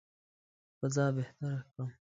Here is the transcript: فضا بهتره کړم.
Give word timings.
فضا 0.81 1.05
بهتره 1.15 1.57
کړم. 1.73 1.89